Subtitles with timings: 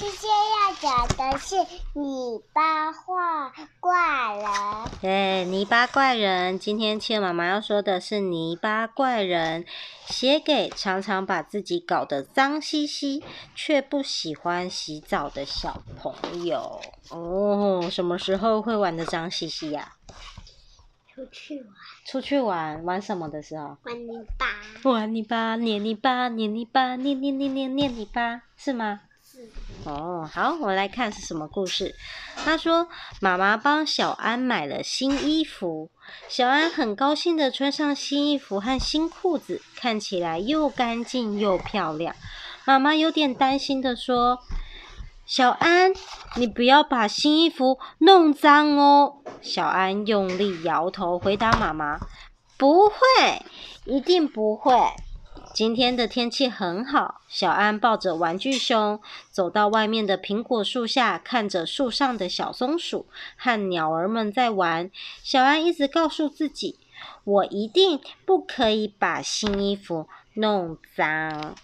[0.00, 1.56] 今天要讲的是
[1.92, 4.50] 泥巴画怪人。
[5.02, 6.58] 对，泥巴怪人。
[6.58, 9.66] 今天企鹅妈妈要说的是泥巴怪人，
[10.06, 13.22] 写给常常把自己搞得脏兮兮，
[13.54, 16.80] 却不喜欢洗澡的小朋友。
[17.10, 19.96] 哦，什么时候会玩的脏兮兮呀？
[21.14, 21.74] 出去玩。
[22.06, 23.76] 出去玩，玩什么的时候？
[23.82, 24.90] 玩泥巴。
[24.90, 29.02] 玩泥巴，捏泥巴，捏泥巴，捏捏捏捏捏泥巴，是吗？
[29.84, 31.94] 哦，好，我来看是什么故事。
[32.44, 32.86] 他说，
[33.20, 35.90] 妈妈帮小安买了新衣服，
[36.28, 42.14] 小安很高兴的穿上新衣服和新裤子，看起来又干净又漂亮。
[42.66, 44.40] 妈妈有点担心的说
[45.24, 45.92] ：“小安，
[46.36, 51.98] 你不要把新衣服弄脏哦。”小安用力摇头回答妈妈
[52.58, 52.96] ：“不会，
[53.86, 54.74] 一定不会。”
[55.52, 64.90] 今天的天气很好，小安抱着玩具熊走到外面的苹果树下，看着树上的小松鼠和鸟儿们在玩。
[65.22, 66.78] 小安一直告诉自己
[67.24, 71.56] ：“我一定不可以把新衣服弄脏。”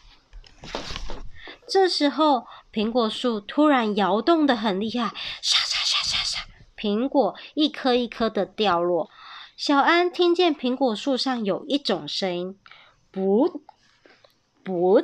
[1.66, 9.08] 这时候，苹果树突然摇动的很厉害，沙沙沙沙沙，苹果一颗一颗的掉落。
[9.56, 12.58] 小安听见苹果树上有一种声音
[13.10, 13.62] ：“不。”
[14.66, 15.00] 不，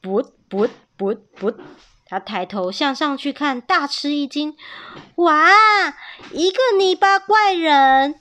[0.00, 1.52] 不，不，不，不，
[2.06, 4.56] 他抬头向上去看，大吃一惊。
[5.16, 5.48] 哇，
[6.30, 8.14] 一个泥巴怪人！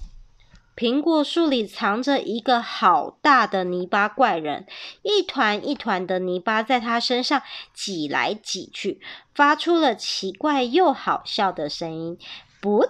[0.75, 4.66] 苹果树里藏着一个好大的泥巴怪人，
[5.03, 9.00] 一团一团的泥巴在他身上挤来挤去，
[9.36, 12.17] 发出了奇怪又好笑的声音。
[12.59, 12.88] 不，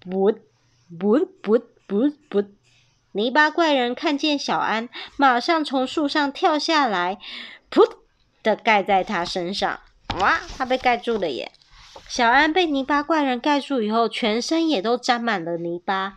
[0.00, 0.32] 不，
[0.98, 2.57] 不，不，不，不。
[3.18, 7.18] 泥巴怪人看见小安，马上从树上跳下来，
[7.68, 7.84] 噗
[8.44, 9.80] 的盖在他身上。
[10.20, 11.50] 哇，他被盖住了耶！
[12.06, 16.14] 小安被泥巴怪人盖住以后，全身也都沾满了泥巴。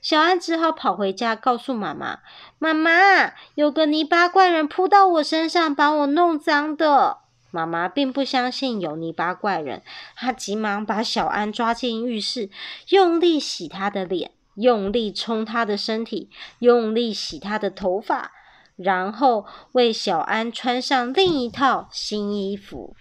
[0.00, 2.20] 小安只好跑回家，告诉妈妈
[2.60, 7.18] ：“妈妈，有个泥巴怪人扑到我身上，把我弄脏的。”
[7.50, 9.82] 妈妈并不相信有泥巴怪人，
[10.14, 12.48] 她急忙把小安抓进浴室，
[12.90, 14.30] 用力洗他的脸。
[14.54, 18.32] 用力冲他的身体，用力洗他的头发，
[18.76, 22.96] 然后为小安穿上另一套新衣服。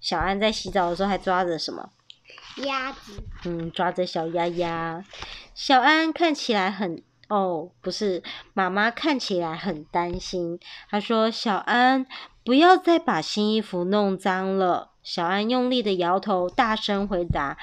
[0.00, 1.90] 小安在洗澡的时候还抓着什么？
[2.64, 3.22] 鸭子。
[3.44, 5.04] 嗯，抓着小鸭鸭。
[5.54, 7.02] 小安看起来很……
[7.28, 8.22] 哦，不是，
[8.52, 10.60] 妈妈看起来很担心。
[10.90, 12.06] 她说：“小安，
[12.44, 17.56] 不要再把新衣服弄脏了。”小安用力的摇头，大声回答。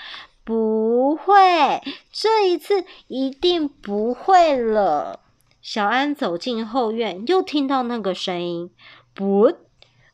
[0.44, 1.82] 不会，
[2.12, 5.20] 这一次一定不会了。
[5.62, 8.72] 小安走进后院，又听到那个声音，
[9.14, 9.54] 不，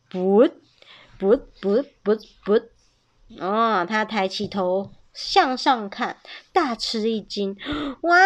[0.10, 0.50] 不，
[1.18, 2.62] 不，不，不，不。
[3.40, 6.18] 哦，他抬起头向上看，
[6.52, 7.56] 大吃一惊，
[8.02, 8.18] 哇，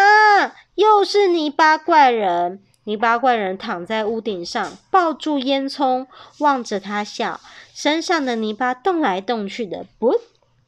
[0.74, 2.60] 又是泥巴怪人！
[2.84, 6.08] 泥巴怪人躺在屋顶上，抱住烟囱，
[6.40, 7.40] 望着他笑，
[7.72, 10.20] 身上的泥巴动来动去的，不，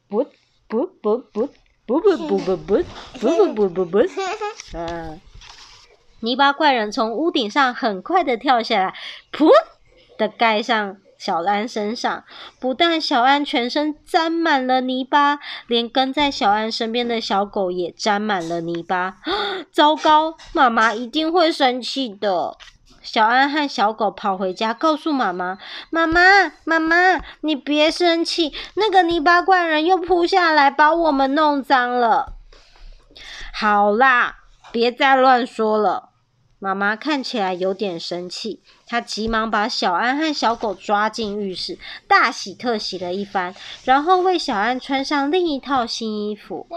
[0.07, 0.27] 不。
[0.67, 1.49] 不不不
[1.85, 2.83] 不不不不不不
[3.19, 3.99] 不不不不，
[4.73, 5.21] 嗯，
[6.21, 8.95] 泥巴怪人从屋顶上很快的跳下来，
[9.31, 9.49] 噗
[10.17, 12.23] 的盖上小安身上。
[12.59, 19.17] 不但小安全身沾满了泥巴，连跟在小安身边的小狗也沾满了泥巴。
[19.71, 22.57] 糟糕，妈妈一定会生气的。
[23.05, 32.33] 小安和小狗跑回家，告诉妈妈：“妈妈，妈妈，你别生气，那个泥巴怪人又扑下来，把我们弄脏了。”
[33.53, 34.37] 好啦，
[34.71, 36.09] 别再乱说了。
[36.57, 41.77] 妈妈看起来有点生气，她急忙把小安和小狗抓进浴室，
[42.07, 46.67] 大洗特洗了一番，然后为小安穿上另一套新衣服。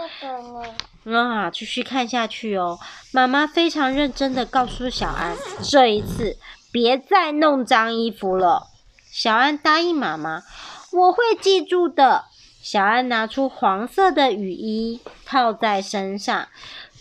[1.05, 2.77] 啊，继续看下去哦。
[3.11, 6.37] 妈妈非常认真的告诉小安，这一次
[6.71, 8.67] 别再弄脏衣服了。
[9.09, 10.43] 小安答应妈妈，
[10.91, 12.25] 我会记住的。
[12.61, 16.49] 小安拿出黄色的雨衣套在身上，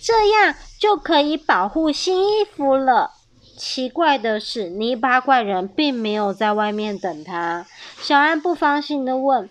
[0.03, 3.12] 这样就可以保护新衣服了。
[3.56, 7.67] 奇怪的是，泥巴怪人并没有在外面等他。
[8.00, 9.50] 小安不放心的问：“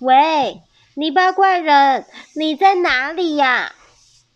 [0.00, 0.62] 喂？”
[0.96, 2.06] 泥巴怪人，
[2.36, 3.72] 你在哪里呀？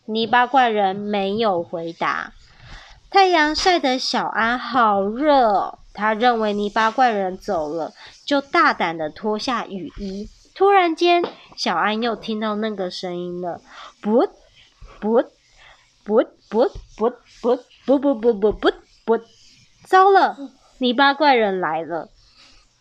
[0.06, 2.32] 泥巴怪人没有回答。
[3.10, 7.92] 太阳晒得小安好热，他认为泥巴怪人走了，
[8.26, 10.28] 就大胆地脱下雨衣。
[10.52, 11.22] 突然间，
[11.56, 13.60] 小安又听到那个声音了：
[14.02, 14.28] 不，
[15.00, 15.24] 不，
[16.04, 17.10] 不，不，不，
[17.40, 17.56] 不，
[17.86, 18.72] 不，不，不，不，
[19.04, 19.20] 不，
[19.84, 20.36] 糟了！
[20.78, 22.08] 泥巴怪人来了。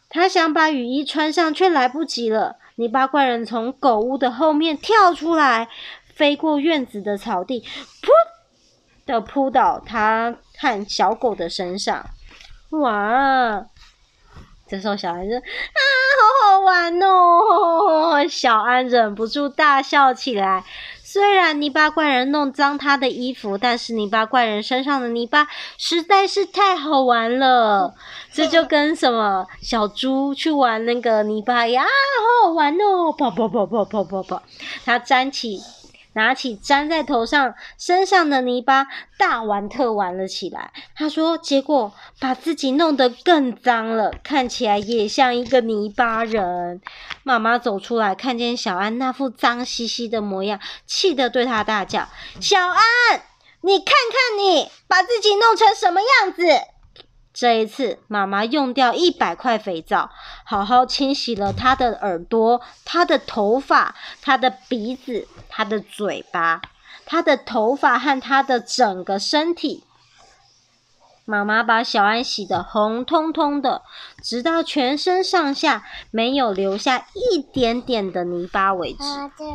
[0.09, 2.57] 他想把雨衣穿上，却来不及了。
[2.75, 5.67] 泥巴怪人从狗屋的后面跳出来，
[6.13, 8.09] 飞过院子的草地，噗
[9.05, 12.05] 的扑倒他和小狗的身上。
[12.69, 13.65] 哇！
[14.67, 15.79] 这时候小孩子：“啊，
[16.19, 20.65] 好好玩哦！” 小安忍不住大笑起来。
[21.09, 27.93] 虽然泥巴怪人弄脏他的衣服，但是泥巴怪人身上的泥巴实在是太好玩了。
[28.33, 33.13] 这就跟什么小猪去玩那个泥巴呀，好好玩哦！
[33.17, 34.43] 跑跑跑跑跑跑跑，
[34.83, 35.61] 他粘起。
[36.17, 38.87] 拿起粘在头上身上的泥巴，
[39.19, 40.73] 大玩特玩了起来。
[40.95, 46.81] 他说：“结果把自己弄得更脏了，看起来也像一个泥巴人。”
[47.21, 52.09] 妈妈走出来，看见小安那副脏兮兮的模样，气得对他大叫
[52.41, 52.81] ：“小安，
[53.61, 56.41] 你看看你把自己弄成什么样子！”
[57.39, 60.09] 这一次，妈妈用掉一百块肥皂，
[60.43, 63.93] 好好清洗了他的耳朵、他的头发、
[64.23, 66.63] 他的鼻子、他的嘴巴、
[67.05, 69.83] 他的头发和他的整个身体。
[71.25, 73.83] 妈妈把小安洗得红彤彤的，
[74.23, 79.03] 直到全身上下没有留下一点点的泥巴为止。
[79.03, 79.45] 啊，这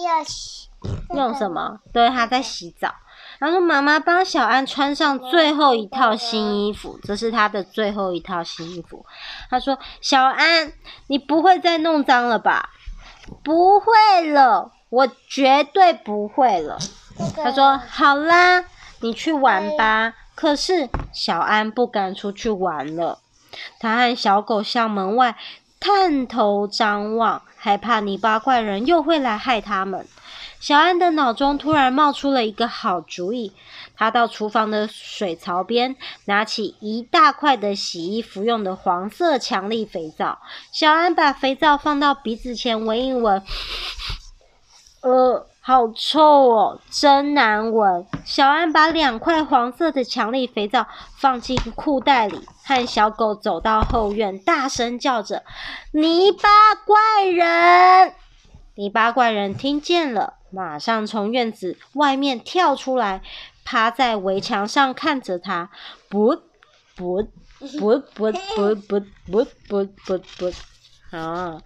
[0.00, 0.68] 要洗。
[1.12, 1.80] 用什么？
[1.92, 2.94] 对，他在洗澡。
[3.42, 9.04] 然后妈妈帮小安穿上最后一套新衣服，这是他的最后一套新衣服。
[9.50, 10.72] 他说：“小安，
[11.08, 12.70] 你不会再弄脏了吧
[13.42, 16.78] ？”“不会了，我绝对不会了。”
[17.34, 18.64] 他说：“好啦，
[19.00, 23.18] 你去玩吧。”可是小安不敢出去玩了，
[23.80, 25.36] 他和小狗向门外
[25.80, 30.06] 探头张望，害怕泥巴怪人又会来害他们。
[30.62, 33.52] 小安的脑中突然冒出了一个好主意，
[33.96, 40.38] 他到厨房的水槽边，拿起一大块的洗衣服用的黄色强力肥皂。
[40.70, 43.42] 小安把肥皂放到鼻子前闻一闻，
[45.00, 48.06] 呃，好臭哦，真难闻。
[48.24, 50.86] 小安把两块黄色的强力肥皂
[51.16, 55.42] 放进裤袋里，和小狗走到后院，大声叫着
[55.90, 56.48] ：“泥巴
[56.86, 58.14] 怪人！”
[58.74, 60.34] 泥巴怪人听见了。
[60.50, 63.22] 马上从院子外面跳出来，
[63.64, 65.70] 趴在围墙上看着他。
[66.10, 66.36] 不
[66.94, 67.26] 不
[67.80, 70.52] 不不不不不不不不！
[71.16, 71.60] 啊！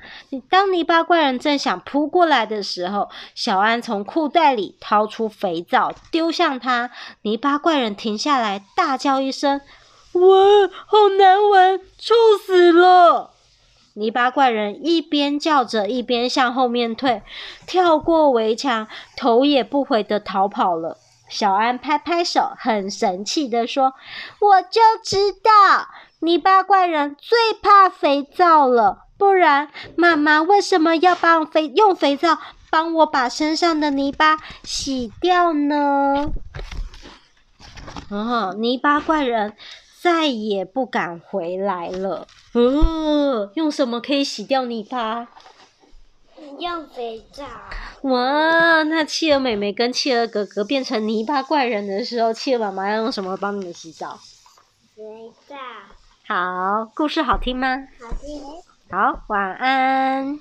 [0.48, 6.90] 当泥巴怪人正想扑过来的时候，小安从裤袋里掏出肥皂，丢向他。
[7.22, 9.60] 泥巴怪人停下来，大叫一声
[10.14, 12.14] ：“闻，好难闻，臭
[12.44, 13.34] 死了！”
[13.98, 17.22] 泥巴怪人一边叫着，一边向后面退，
[17.66, 20.98] 跳过围墙，头也不回的逃跑了。
[21.30, 23.94] 小安拍拍手，很神气的说
[24.38, 25.88] ：“我就知道，
[26.20, 32.38] 泥巴怪人最怕肥皂了，不然妈妈为什么要帮肥用肥皂
[32.68, 36.32] 帮我把身上的泥巴洗掉呢？”
[38.12, 39.56] 哦，泥巴怪人。
[40.06, 42.28] 再也不敢回来了。
[42.54, 45.26] 嗯，用什么可以洗掉泥巴？
[46.60, 47.44] 用肥皂。
[48.02, 54.20] 哇，那企鹅妹妹跟企鹅哥哥变成泥巴怪人的时候，企鹅妈妈要用什么帮你们洗澡？
[54.94, 55.02] 肥
[55.48, 55.56] 皂。
[56.28, 57.88] 好，故事好听吗？
[58.00, 58.44] 好听。
[58.88, 60.38] 好，晚安。